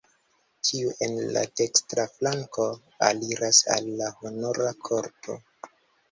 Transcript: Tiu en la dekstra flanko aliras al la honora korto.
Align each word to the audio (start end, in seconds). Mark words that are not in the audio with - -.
Tiu 0.67 0.91
en 1.07 1.11
la 1.33 1.41
dekstra 1.59 2.05
flanko 2.13 2.65
aliras 3.09 3.59
al 3.75 3.91
la 3.99 4.09
honora 4.23 4.73
korto. 4.89 5.37